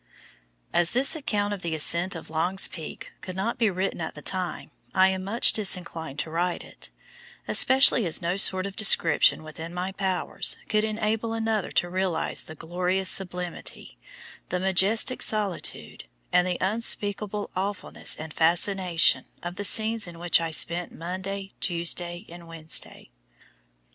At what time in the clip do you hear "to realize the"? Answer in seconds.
11.73-12.55